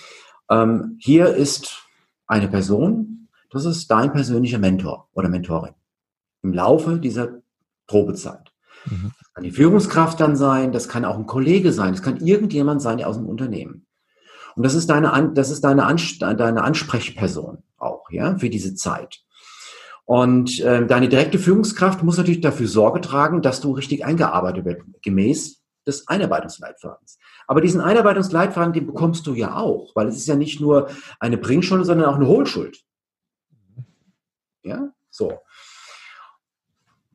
[0.49, 1.83] ähm, hier ist
[2.27, 5.73] eine Person, das ist dein persönlicher Mentor oder Mentorin
[6.43, 7.41] im Laufe dieser
[7.87, 8.51] Probezeit.
[8.85, 9.11] Mhm.
[9.19, 12.81] Das kann die Führungskraft dann sein, das kann auch ein Kollege sein, das kann irgendjemand
[12.81, 13.85] sein, der aus dem Unternehmen.
[14.55, 15.83] Und das ist deine, das ist deine,
[16.35, 19.23] deine Ansprechperson auch, ja, für diese Zeit.
[20.09, 24.81] Und äh, deine direkte Führungskraft muss natürlich dafür Sorge tragen, dass du richtig eingearbeitet wirst,
[25.03, 27.19] gemäß des Einarbeitungsleitfadens.
[27.45, 31.37] Aber diesen Einarbeitungsleitfaden, den bekommst du ja auch, weil es ist ja nicht nur eine
[31.37, 32.83] Bringschuld, sondern auch eine Hohlschuld.
[34.63, 35.41] Ja, so.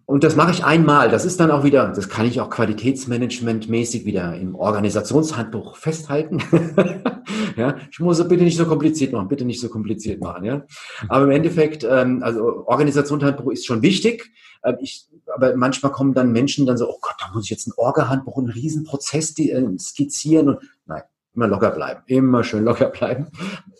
[0.06, 1.08] Und das mache ich einmal.
[1.08, 6.42] Das ist dann auch wieder, das kann ich auch qualitätsmanagementmäßig wieder im Organisationshandbuch festhalten.
[7.56, 10.44] ja, ich muss es bitte nicht so kompliziert machen, bitte nicht so kompliziert machen.
[10.44, 10.66] Ja,
[11.08, 14.30] aber im Endeffekt, ähm, also Organisationshandbuch ist schon wichtig.
[14.62, 17.66] Äh, ich, aber manchmal kommen dann Menschen dann so, oh Gott, da muss ich jetzt
[17.66, 21.02] ein Orga-Handbuch, einen Riesenprozess die, äh, skizzieren und nein,
[21.34, 23.28] immer locker bleiben, immer schön locker bleiben.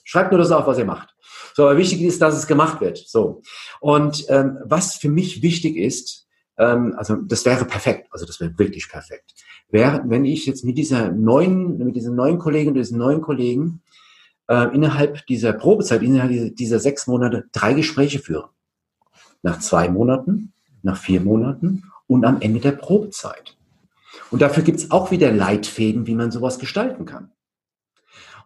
[0.05, 1.15] Schreibt nur das auf, was ihr macht.
[1.55, 2.99] So, aber wichtig ist, dass es gemacht wird.
[2.99, 3.41] So.
[3.81, 6.27] Und ähm, was für mich wichtig ist,
[6.59, 9.35] ähm, also das wäre perfekt, also das wäre wirklich perfekt,
[9.71, 13.83] wäre, wenn ich jetzt mit dieser neuen, mit diesen neuen Kollegen und diesen neuen Kollegen
[14.49, 18.51] äh, innerhalb dieser Probezeit, innerhalb dieser, dieser sechs Monate drei Gespräche führe.
[19.43, 23.57] Nach zwei Monaten, nach vier Monaten und am Ende der Probezeit.
[24.33, 27.31] Und dafür gibt's auch wieder Leitfäden, wie man sowas gestalten kann.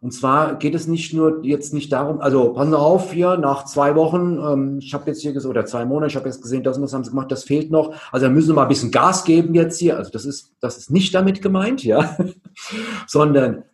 [0.00, 3.64] Und zwar geht es nicht nur jetzt nicht darum, also passen Sie auf hier nach
[3.64, 6.76] zwei Wochen, ähm, ich habe jetzt hier oder zwei Monate, ich habe jetzt gesehen, das
[6.76, 7.94] und das haben Sie gemacht, das fehlt noch.
[8.12, 9.96] Also da müssen Sie mal ein bisschen Gas geben jetzt hier.
[9.96, 12.16] Also das ist, das ist nicht damit gemeint, ja,
[13.06, 13.64] sondern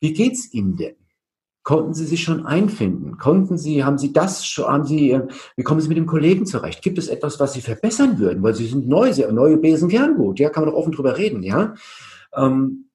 [0.00, 0.96] wie geht's Ihnen denn?
[1.62, 3.18] Konnten Sie sich schon einfinden?
[3.18, 6.46] Konnten Sie, haben Sie das schon, haben Sie, äh, wie kommen Sie mit dem Kollegen
[6.46, 6.82] zurecht?
[6.82, 8.42] Gibt es etwas, was Sie verbessern würden?
[8.42, 11.18] Weil Sie sind neu, Sie, neue Besen gern gut, ja, kann man doch offen drüber
[11.18, 11.74] reden, ja.
[12.34, 12.86] Ähm,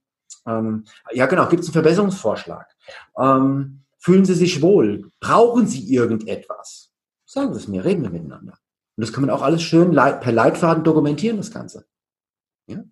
[0.46, 2.73] ähm, ja, genau, gibt es einen Verbesserungsvorschlag?
[3.18, 5.10] Ähm, fühlen Sie sich wohl?
[5.20, 6.92] Brauchen Sie irgendetwas?
[7.26, 8.54] Sagen Sie es mir, reden wir miteinander.
[8.96, 11.86] Und das kann man auch alles schön per Leitfaden dokumentieren, das Ganze.
[12.68, 12.84] Ja?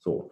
[0.00, 0.30] So.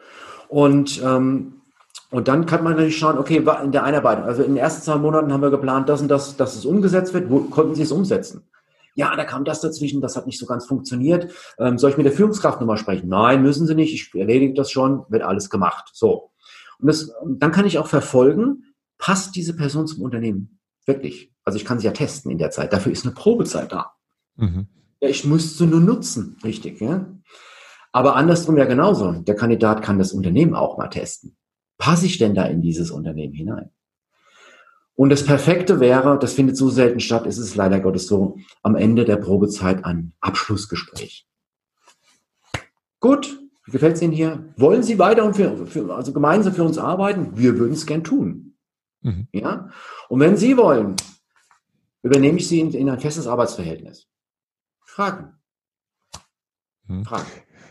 [0.48, 1.62] Und, ähm,
[2.10, 4.96] und dann kann man natürlich schauen, okay, in der Einarbeitung, also in den ersten zwei
[4.96, 7.30] Monaten haben wir geplant, dass und das, dass es umgesetzt wird.
[7.30, 8.48] Wo konnten Sie es umsetzen?
[8.96, 11.32] Ja, da kam das dazwischen, das hat nicht so ganz funktioniert.
[11.58, 13.08] Ähm, soll ich mit der Führungskraft nochmal sprechen?
[13.08, 15.90] Nein, müssen Sie nicht, ich erledige das schon, wird alles gemacht.
[15.92, 16.30] So.
[16.78, 18.64] Und das, dann kann ich auch verfolgen,
[18.98, 20.58] passt diese Person zum Unternehmen?
[20.86, 21.32] Wirklich.
[21.44, 22.72] Also ich kann sie ja testen in der Zeit.
[22.72, 23.92] Dafür ist eine Probezeit da.
[24.36, 24.68] Mhm.
[25.00, 26.80] Ja, ich müsste nur nutzen, richtig.
[26.80, 27.06] Ja?
[27.92, 29.12] Aber andersrum ja genauso.
[29.12, 31.36] Der Kandidat kann das Unternehmen auch mal testen.
[31.78, 33.70] Passe ich denn da in dieses Unternehmen hinein?
[34.96, 38.76] Und das Perfekte wäre, das findet so selten statt, ist es leider Gottes so, am
[38.76, 41.26] Ende der Probezeit ein Abschlussgespräch.
[43.00, 44.52] Gut, wie gefällt es Ihnen hier?
[44.56, 47.36] Wollen Sie weiter und für, für, also gemeinsam für uns arbeiten?
[47.36, 48.56] Wir würden es gern tun.
[49.00, 49.28] Mhm.
[49.32, 49.70] Ja?
[50.08, 50.96] Und wenn Sie wollen,
[52.02, 54.06] übernehme ich Sie in, in ein festes Arbeitsverhältnis.
[54.84, 55.34] Fragen.
[56.86, 57.04] Mhm.
[57.04, 57.26] Fragen.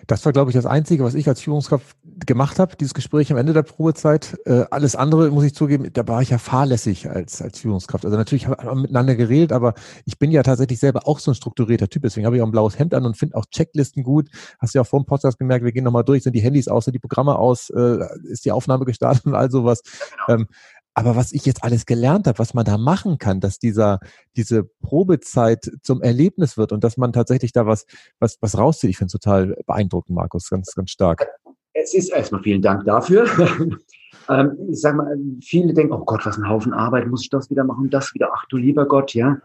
[0.08, 3.38] Das war, glaube ich, das Einzige, was ich als Führungskraft gemacht habe, dieses Gespräch am
[3.38, 4.38] Ende der Probezeit.
[4.46, 8.06] Äh, alles andere, muss ich zugeben, da war ich ja fahrlässig als, als Führungskraft.
[8.06, 9.74] Also natürlich haben wir miteinander geredet, aber
[10.06, 12.04] ich bin ja tatsächlich selber auch so ein strukturierter Typ.
[12.04, 14.30] Deswegen habe ich auch ein blaues Hemd an und finde auch Checklisten gut.
[14.60, 16.68] Hast du ja auch vor dem Podcast gemerkt, wir gehen nochmal durch, sind die Handys
[16.68, 19.82] aus, sind die Programme aus, äh, ist die Aufnahme gestartet und all sowas.
[20.28, 20.42] Ja, genau.
[20.42, 20.48] ähm,
[20.94, 24.00] aber was ich jetzt alles gelernt habe, was man da machen kann, dass dieser,
[24.36, 27.86] diese Probezeit zum Erlebnis wird und dass man tatsächlich da was,
[28.20, 31.28] was, was rauszieht, ich finde es total beeindruckend, Markus, ganz, ganz stark.
[31.74, 33.26] Es ist erstmal vielen Dank dafür.
[34.30, 37.50] ähm, ich sag mal, viele denken, oh Gott, was ein Haufen Arbeit, muss ich das
[37.50, 39.40] wieder machen, das wieder, ach du lieber Gott, ja.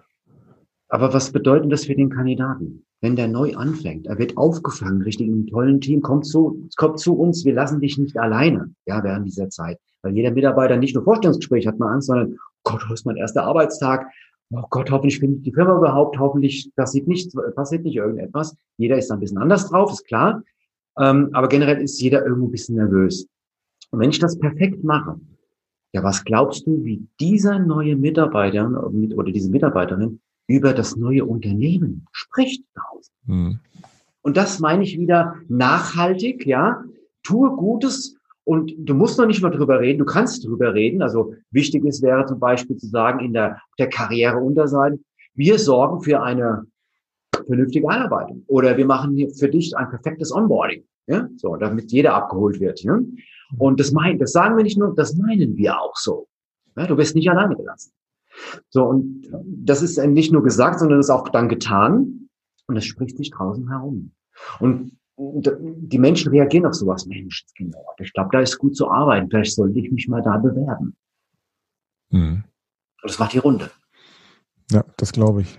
[0.89, 2.85] Aber was bedeutet das für den Kandidaten?
[3.01, 7.15] Wenn der neu anfängt, er wird aufgefangen, richtig einem tollen Team, kommt zu, kommt zu
[7.17, 9.79] uns, wir lassen dich nicht alleine, ja, während dieser Zeit.
[10.03, 13.17] Weil jeder Mitarbeiter nicht nur Vorstellungsgespräch hat man Angst, sondern, oh Gott, heute ist mein
[13.17, 14.09] erster Arbeitstag.
[14.51, 18.57] Oh Gott, hoffentlich finde ich die Firma überhaupt, hoffentlich passiert nichts, passiert nicht irgendetwas.
[18.79, 20.43] Jeder ist da ein bisschen anders drauf, ist klar.
[20.99, 23.29] Ähm, aber generell ist jeder irgendwo ein bisschen nervös.
[23.91, 25.21] Und wenn ich das perfekt mache,
[25.93, 32.07] ja, was glaubst du, wie dieser neue Mitarbeiter oder diese Mitarbeiterin über das neue Unternehmen
[32.11, 33.15] spricht draußen?
[33.27, 33.61] Mhm.
[34.23, 36.83] Und das meine ich wieder nachhaltig, ja.
[37.23, 38.17] Tue Gutes
[38.49, 41.03] und du musst noch nicht mal drüber reden, du kannst drüber reden.
[41.03, 44.99] Also wichtig ist, wäre zum Beispiel zu sagen, in der, der Karriereunterseite,
[45.35, 46.65] wir sorgen für eine
[47.47, 48.45] vernünftige Einarbeitung.
[48.47, 50.83] Oder wir machen hier für dich ein perfektes Onboarding.
[51.07, 51.29] Ja?
[51.37, 52.83] So, damit jeder abgeholt wird.
[52.83, 52.99] Ja?
[53.59, 56.27] Und das meinen, das sagen wir nicht nur, das meinen wir auch so.
[56.75, 56.87] Ja?
[56.87, 57.93] Du wirst nicht alleine gelassen.
[58.71, 62.29] So, und das ist nicht nur gesagt, sondern ist auch dann getan.
[62.67, 64.13] Und das spricht sich draußen herum.
[64.61, 67.07] Und die Menschen reagieren auf sowas.
[67.07, 67.45] Mensch,
[67.99, 69.29] ich glaube, da ist gut zu arbeiten.
[69.29, 70.97] Vielleicht sollte ich mich mal da bewerben.
[72.11, 72.45] Hm.
[73.03, 73.71] Das macht die Runde.
[74.71, 75.59] Ja, das glaube ich.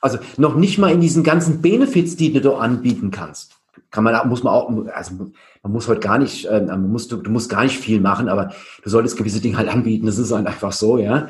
[0.00, 3.56] Also noch nicht mal in diesen ganzen Benefits, die du da anbieten kannst.
[3.90, 5.30] Kann man, muss man auch, also
[5.62, 8.28] man muss heute gar nicht, äh, man muss, du, du musst gar nicht viel machen,
[8.28, 8.52] aber
[8.82, 10.06] du solltest gewisse Dinge halt anbieten.
[10.06, 11.28] Das ist halt einfach so, ja.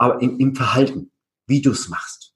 [0.00, 1.10] Aber im, im Verhalten,
[1.46, 2.32] wie du es machst,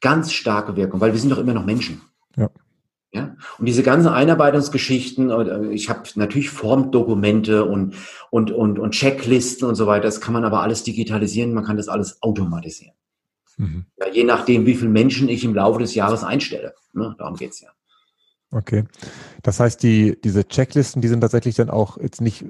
[0.00, 2.00] ganz starke Wirkung, weil wir sind doch immer noch Menschen.
[2.36, 2.48] Ja.
[3.12, 3.36] Ja?
[3.58, 7.96] Und diese ganzen Einarbeitungsgeschichten, äh, ich habe natürlich Formdokumente und,
[8.30, 11.76] und, und, und Checklisten und so weiter, das kann man aber alles digitalisieren, man kann
[11.76, 12.94] das alles automatisieren.
[13.56, 13.86] Mhm.
[13.98, 16.74] Ja, je nachdem, wie viele Menschen ich im Laufe des Jahres einstelle.
[16.92, 17.16] Ne?
[17.18, 17.70] Darum geht's ja.
[18.52, 18.84] Okay.
[19.42, 22.44] Das heißt, die, diese Checklisten, die sind tatsächlich dann auch jetzt nicht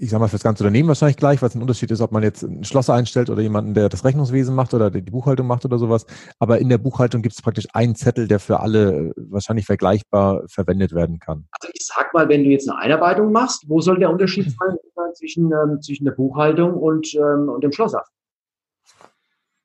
[0.00, 2.22] ich sag mal, für das ganze Unternehmen wahrscheinlich gleich, was ein Unterschied ist, ob man
[2.22, 5.78] jetzt einen Schlosser einstellt oder jemanden, der das Rechnungswesen macht oder die Buchhaltung macht oder
[5.78, 6.06] sowas.
[6.38, 10.92] Aber in der Buchhaltung gibt es praktisch einen Zettel, der für alle wahrscheinlich vergleichbar verwendet
[10.92, 11.46] werden kann.
[11.50, 14.54] Also ich sag mal, wenn du jetzt eine Einarbeitung machst, wo soll der Unterschied mhm.
[14.58, 18.04] sein zwischen, ähm, zwischen der Buchhaltung und, ähm, und dem Schlosser?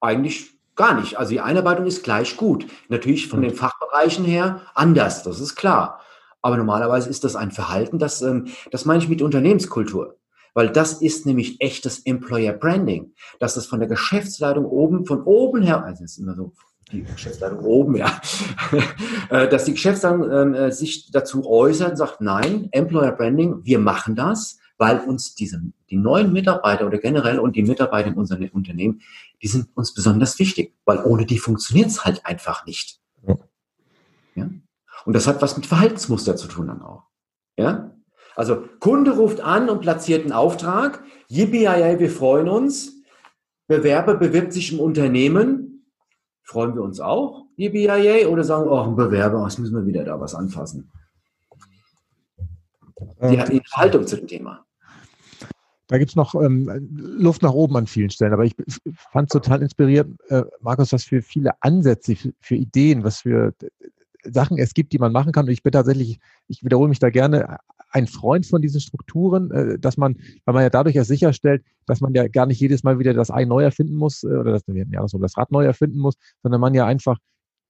[0.01, 1.17] Eigentlich gar nicht.
[1.17, 2.65] Also die Einarbeitung ist gleich gut.
[2.89, 3.43] Natürlich von mhm.
[3.43, 5.99] den Fachbereichen her anders, das ist klar.
[6.41, 10.17] Aber normalerweise ist das ein Verhalten, das, ähm, das meine ich mit Unternehmenskultur.
[10.53, 13.13] Weil das ist nämlich echtes Employer Branding.
[13.39, 16.53] Dass das von der Geschäftsleitung oben, von oben her, also ist immer so
[16.91, 18.21] die Geschäftsleitung oben, ja,
[19.29, 23.79] äh, dass die Geschäftsleitung ähm, äh, sich dazu äußert und sagt, nein, Employer Branding, wir
[23.79, 28.47] machen das, weil uns diese, die neuen Mitarbeiter oder generell und die Mitarbeiter in unseren
[28.49, 29.01] Unternehmen,
[29.41, 32.99] die sind uns besonders wichtig, weil ohne die funktioniert es halt einfach nicht.
[34.35, 34.49] Ja.
[35.05, 37.03] Und das hat was mit Verhaltensmuster zu tun dann auch.
[37.57, 37.92] Ja?
[38.35, 41.03] Also Kunde ruft an und platziert einen Auftrag.
[41.27, 42.93] Yippie, wir freuen uns.
[43.67, 45.85] Bewerber bewirbt sich im Unternehmen.
[46.43, 50.19] Freuen wir uns auch, yippie, oder sagen, oh, ein Bewerber, jetzt müssen wir wieder da
[50.19, 50.91] was anfassen.
[53.21, 54.65] Die hat eine Haltung zu dem Thema.
[55.87, 58.55] Da gibt es noch ähm, Luft nach oben an vielen Stellen, aber ich
[59.11, 63.53] fand es total inspiriert, äh, Markus, was für viele Ansätze, für, für Ideen, was für
[64.23, 65.45] Sachen es gibt, die man machen kann.
[65.45, 67.57] Und ich bin tatsächlich, ich wiederhole mich da gerne,
[67.93, 72.01] ein Freund von diesen Strukturen, äh, dass man, weil man ja dadurch ja sicherstellt, dass
[72.01, 74.63] man ja gar nicht jedes Mal wieder das Ei neu erfinden muss äh, oder das,
[74.67, 77.17] ja, das Rad neu erfinden muss, sondern man ja einfach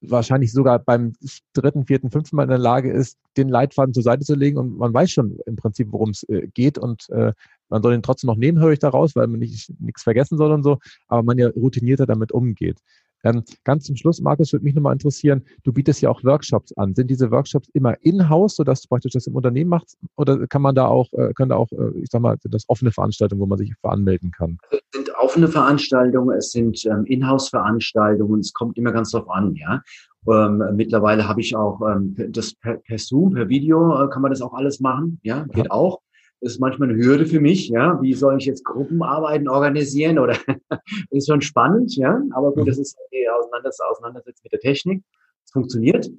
[0.02, 1.14] wahrscheinlich sogar beim
[1.54, 4.78] dritten, vierten, fünften Mal in der Lage ist, den Leitfaden zur Seite zu legen und
[4.78, 7.34] man weiß schon im Prinzip, worum es äh, geht und äh,
[7.70, 10.52] man soll ihn trotzdem noch nehmen, höre ich daraus, weil man nicht nichts vergessen soll
[10.52, 12.80] und so, aber man ja routinierter damit umgeht.
[13.24, 16.94] Ähm, ganz zum Schluss, Markus, würde mich nochmal interessieren, du bietest ja auch Workshops an.
[16.94, 19.98] Sind diese Workshops immer in-house, sodass du praktisch das im Unternehmen machst?
[20.18, 22.68] Oder kann man da auch, äh, können da auch, äh, ich sag mal, sind das
[22.68, 24.58] offene Veranstaltungen, wo man sich veranmelden kann?
[24.72, 29.82] Es sind offene Veranstaltungen, es sind ähm, Inhouse-Veranstaltungen, es kommt immer ganz drauf an, ja.
[30.28, 34.32] Ähm, mittlerweile habe ich auch ähm, das per, per Zoom, per Video äh, kann man
[34.32, 35.72] das auch alles machen, ja, geht ja.
[35.72, 36.00] auch
[36.44, 38.02] ist manchmal eine Hürde für mich, ja.
[38.02, 40.38] Wie soll ich jetzt Gruppenarbeiten organisieren oder
[41.10, 42.22] ist schon spannend, ja.
[42.32, 42.84] Aber gut, das mhm.
[42.84, 45.04] ist die Auseinanders Auseinandersetzung mit der Technik.
[45.46, 46.10] Es funktioniert.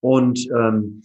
[0.00, 1.02] Und ähm,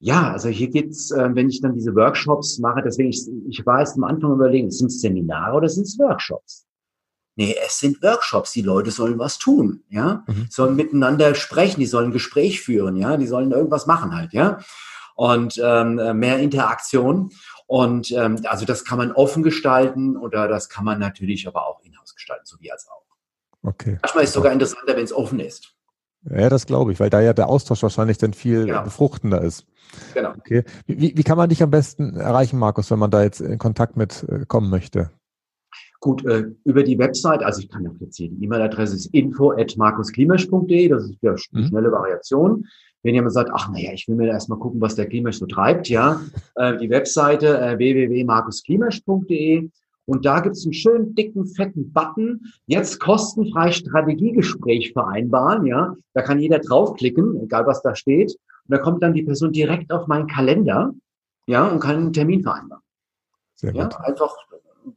[0.00, 3.80] ja, also hier geht's, äh, wenn ich dann diese Workshops mache, deswegen, ich, ich war
[3.80, 6.66] jetzt am Anfang überlegen, sind es Seminare oder sind es Workshops?
[7.36, 8.52] Nee, es sind Workshops.
[8.52, 10.24] Die Leute sollen was tun, ja.
[10.26, 10.46] Mhm.
[10.50, 13.16] Sollen miteinander sprechen, die sollen ein Gespräch führen, ja.
[13.16, 14.58] Die sollen irgendwas machen halt, ja.
[15.16, 17.30] Und ähm, mehr Interaktion.
[17.70, 21.80] Und ähm, also das kann man offen gestalten oder das kann man natürlich aber auch
[21.84, 23.04] in-house gestalten, so wie als auch.
[23.62, 23.96] Okay.
[24.02, 25.72] Manchmal ist es sogar interessanter, wenn es offen ist.
[26.28, 28.82] Ja, das glaube ich, weil da ja der Austausch wahrscheinlich dann viel genau.
[28.82, 29.66] befruchtender ist.
[30.14, 30.30] Genau.
[30.30, 30.64] Okay.
[30.86, 33.96] Wie, wie kann man dich am besten erreichen, Markus, wenn man da jetzt in Kontakt
[33.96, 35.12] mit äh, kommen möchte?
[36.00, 39.52] Gut, äh, über die Website, also ich kann ja jetzt hier, die E-Mail-Adresse ist info
[39.52, 41.68] at markusklimasch.de, das ist ja eine mhm.
[41.68, 42.66] schnelle Variation.
[43.02, 45.88] Wenn jemand sagt, ach naja, ich will mir erstmal gucken, was der Klimasch so treibt,
[45.88, 46.20] ja,
[46.56, 49.70] äh, die Webseite äh, www.markusklimasch.de
[50.06, 56.22] und da gibt es einen schönen dicken, fetten Button, jetzt kostenfrei Strategiegespräch vereinbaren, ja, da
[56.22, 60.06] kann jeder draufklicken, egal was da steht, und da kommt dann die Person direkt auf
[60.06, 60.92] meinen Kalender,
[61.46, 62.82] ja, und kann einen Termin vereinbaren.
[63.54, 63.92] Sehr gut.
[63.92, 64.36] Ja, einfach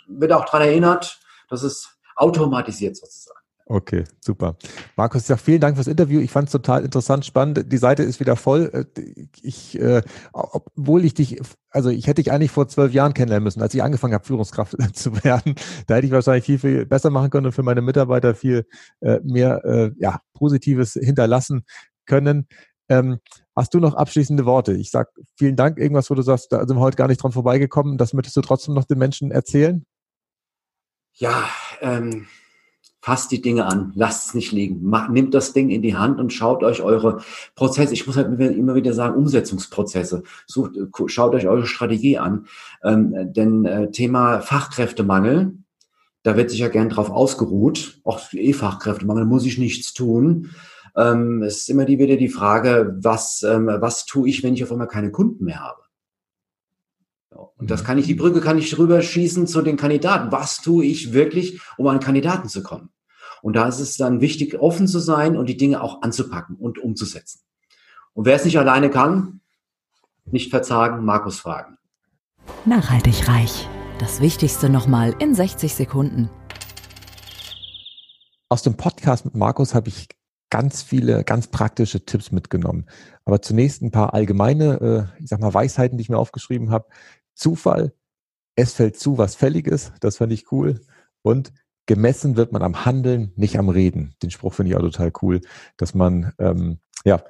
[0.07, 3.42] wird auch dran erinnert, dass es automatisiert sozusagen.
[3.65, 4.58] Okay, super.
[4.97, 6.19] Markus, ja, vielen Dank fürs Interview.
[6.19, 7.71] Ich fand es total interessant, spannend.
[7.71, 8.69] Die Seite ist wieder voll.
[8.73, 10.02] Äh, ich, äh,
[10.34, 13.82] obwohl ich dich, also ich hätte dich eigentlich vor zwölf Jahren kennenlernen müssen, als ich
[13.82, 15.56] angefangen habe, Führungskraft zu werden.
[15.88, 18.67] Da hätte ich wahrscheinlich viel, viel besser machen können und für meine Mitarbeiter viel
[18.99, 21.63] äh, mehr äh, ja, Positives hinterlassen
[22.06, 22.47] können.
[22.89, 23.19] Ähm,
[23.56, 24.73] hast du noch abschließende Worte?
[24.73, 25.78] Ich sag vielen Dank.
[25.78, 27.97] Irgendwas, wo du sagst, da sind wir heute gar nicht dran vorbeigekommen.
[27.97, 29.86] Das möchtest du trotzdem noch den Menschen erzählen?
[31.13, 31.47] Ja,
[31.80, 32.28] ähm,
[33.03, 36.21] fasst die Dinge an, lasst es nicht liegen, Macht, nimmt das Ding in die Hand
[36.21, 37.21] und schaut euch eure
[37.53, 42.45] Prozesse, ich muss halt immer wieder sagen, Umsetzungsprozesse, sucht, schaut euch eure Strategie an,
[42.81, 45.57] ähm, denn äh, Thema Fachkräftemangel,
[46.23, 50.51] da wird sich ja gern drauf ausgeruht, auch eh Fachkräftemangel, muss ich nichts tun.
[50.95, 54.63] Ähm, es ist immer die, wieder die Frage, was, ähm, was tue ich, wenn ich
[54.63, 55.82] auf einmal keine Kunden mehr habe?
[57.57, 60.31] Und das kann ich, die Brücke kann ich rüberschießen zu den Kandidaten.
[60.31, 62.89] Was tue ich wirklich, um an Kandidaten zu kommen?
[63.41, 66.79] Und da ist es dann wichtig, offen zu sein und die Dinge auch anzupacken und
[66.79, 67.41] umzusetzen.
[68.13, 69.41] Und wer es nicht alleine kann,
[70.25, 71.77] nicht verzagen, Markus fragen.
[72.65, 73.67] Nachhaltig reich.
[73.99, 76.29] Das Wichtigste nochmal in 60 Sekunden.
[78.49, 80.07] Aus dem Podcast mit Markus habe ich
[80.49, 82.85] ganz viele ganz praktische Tipps mitgenommen.
[83.25, 86.85] Aber zunächst ein paar allgemeine, äh, ich sag mal, Weisheiten, die ich mir aufgeschrieben habe.
[87.33, 87.93] Zufall,
[88.55, 90.81] es fällt zu, was fällig ist, das fand ich cool.
[91.21, 91.53] Und
[91.85, 94.15] gemessen wird man am Handeln, nicht am Reden.
[94.21, 95.41] Den Spruch finde ich auch total cool,
[95.77, 97.23] dass man ähm, ja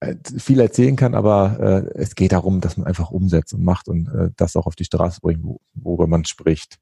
[0.00, 3.88] äh, viel erzählen kann, aber äh, es geht darum, dass man einfach umsetzt und macht
[3.88, 6.78] und äh, das auch auf die Straße bringt, wo, worüber man spricht.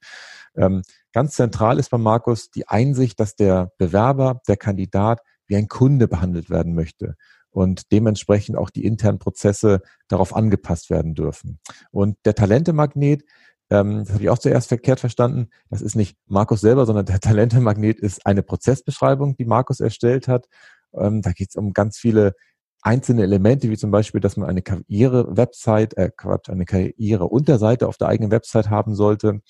[0.56, 0.82] Ähm,
[1.12, 6.08] ganz zentral ist bei Markus die Einsicht, dass der Bewerber, der Kandidat wie ein Kunde
[6.08, 7.16] behandelt werden möchte
[7.54, 11.60] und dementsprechend auch die internen Prozesse darauf angepasst werden dürfen.
[11.92, 13.22] Und der Talentemagnet,
[13.70, 15.50] ähm, das habe ich auch zuerst verkehrt verstanden.
[15.70, 20.46] Das ist nicht Markus selber, sondern der Talentemagnet ist eine Prozessbeschreibung, die Markus erstellt hat.
[20.94, 22.34] Ähm, da geht es um ganz viele
[22.82, 28.08] einzelne Elemente, wie zum Beispiel, dass man eine Karriere-Website, äh, Quatsch, eine Karriere-Unterseite auf der
[28.08, 29.42] eigenen Website haben sollte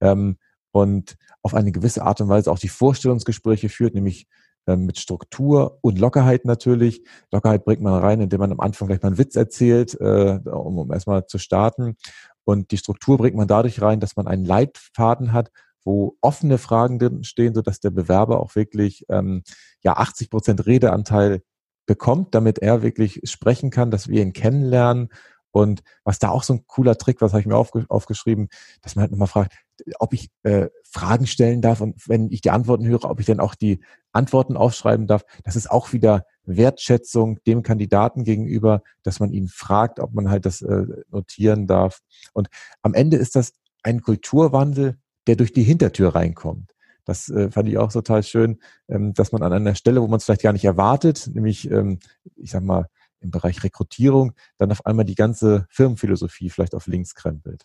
[0.00, 0.38] ähm,
[0.72, 4.26] und auf eine gewisse Art und Weise auch die Vorstellungsgespräche führt, nämlich
[4.66, 7.02] mit Struktur und Lockerheit natürlich.
[7.30, 10.78] Lockerheit bringt man rein, indem man am Anfang gleich mal einen Witz erzählt, äh, um,
[10.78, 11.96] um erstmal zu starten.
[12.44, 15.50] Und die Struktur bringt man dadurch rein, dass man einen Leitfaden hat,
[15.84, 19.42] wo offene Fragen drin stehen, sodass der Bewerber auch wirklich ähm,
[19.82, 21.42] ja 80 Prozent Redeanteil
[21.86, 25.10] bekommt, damit er wirklich sprechen kann, dass wir ihn kennenlernen.
[25.50, 28.48] Und was da auch so ein cooler Trick, was habe ich mir aufge aufgeschrieben,
[28.82, 29.52] dass man halt nochmal fragt,
[29.98, 33.40] ob ich äh, Fragen stellen darf und wenn ich die Antworten höre, ob ich dann
[33.40, 33.80] auch die
[34.12, 35.24] Antworten aufschreiben darf.
[35.42, 40.46] Das ist auch wieder Wertschätzung dem Kandidaten gegenüber, dass man ihn fragt, ob man halt
[40.46, 42.00] das äh, notieren darf.
[42.32, 42.48] Und
[42.82, 46.72] am Ende ist das ein Kulturwandel, der durch die Hintertür reinkommt.
[47.04, 50.18] Das äh, fand ich auch total schön, ähm, dass man an einer Stelle, wo man
[50.18, 51.98] es vielleicht gar nicht erwartet, nämlich, ähm,
[52.36, 52.88] ich sag mal,
[53.20, 57.64] im Bereich Rekrutierung, dann auf einmal die ganze Firmenphilosophie vielleicht auf links krempelt.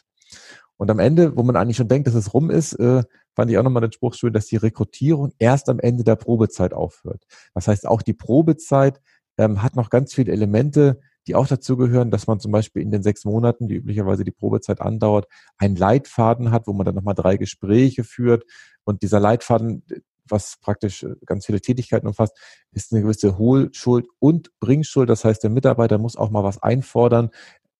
[0.79, 3.03] Und am Ende, wo man eigentlich schon denkt, dass es rum ist, äh,
[3.35, 6.73] fand ich auch nochmal den Spruch schön, dass die Rekrutierung erst am Ende der Probezeit
[6.73, 7.25] aufhört.
[7.53, 9.01] Das heißt, auch die Probezeit
[9.37, 12.91] ähm, hat noch ganz viele Elemente, die auch dazu gehören, dass man zum Beispiel in
[12.91, 17.13] den sechs Monaten, die üblicherweise die Probezeit andauert, einen Leitfaden hat, wo man dann nochmal
[17.13, 18.45] drei Gespräche führt.
[18.85, 19.83] Und dieser Leitfaden,
[20.29, 22.37] was praktisch äh, ganz viele Tätigkeiten umfasst,
[22.71, 25.09] ist eine gewisse Hohlschuld und Bringschuld.
[25.09, 27.31] Das heißt, der Mitarbeiter muss auch mal was einfordern.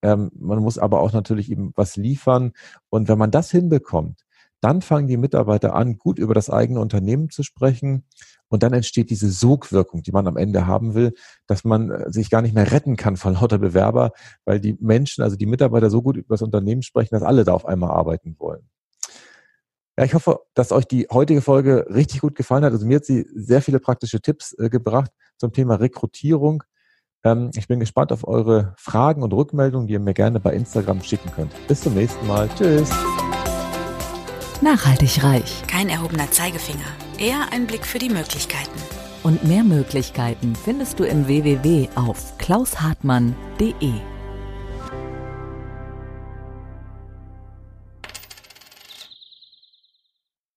[0.02, 2.54] Ähm, man muss aber auch natürlich eben was liefern.
[2.90, 4.26] Und wenn man das hinbekommt,
[4.62, 8.06] dann fangen die Mitarbeiter an, gut über das eigene Unternehmen zu sprechen.
[8.50, 11.14] Und dann entsteht diese Sogwirkung, die man am Ende haben will,
[11.48, 14.12] dass man äh, sich gar nicht mehr retten kann von lauter Bewerber,
[14.46, 17.54] weil die Menschen, also die Mitarbeiter so gut über das Unternehmen sprechen, dass alle da
[17.54, 18.68] auf einmal arbeiten wollen.
[19.98, 22.72] Ja, ich hoffe, dass euch die heutige Folge richtig gut gefallen hat.
[22.72, 26.64] Also mir hat sie sehr viele praktische Tipps äh, gebracht zum Thema Rekrutierung.
[27.24, 31.02] Ähm, ich bin gespannt auf eure Fragen und Rückmeldungen, die ihr mir gerne bei Instagram
[31.02, 31.52] schicken könnt.
[31.68, 32.50] Bis zum nächsten Mal.
[32.58, 32.90] Tschüss.
[34.62, 35.64] Nachhaltig reich.
[35.68, 36.80] Kein erhobener Zeigefinger,
[37.18, 38.80] eher ein Blick für die Möglichkeiten.
[39.24, 44.19] Und mehr Möglichkeiten findest du im www auf klaushartmann.de.